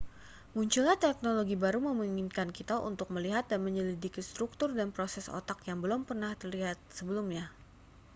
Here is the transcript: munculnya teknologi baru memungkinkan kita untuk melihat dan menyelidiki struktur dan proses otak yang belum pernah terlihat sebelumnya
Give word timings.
munculnya 0.57 0.95
teknologi 1.05 1.53
baru 1.63 1.77
memungkinkan 1.89 2.47
kita 2.57 2.75
untuk 2.89 3.07
melihat 3.15 3.43
dan 3.51 3.59
menyelidiki 3.67 4.17
struktur 4.29 4.69
dan 4.79 4.89
proses 4.97 5.25
otak 5.39 5.59
yang 5.69 5.77
belum 5.83 6.01
pernah 6.09 6.31
terlihat 6.41 6.77
sebelumnya 6.97 7.45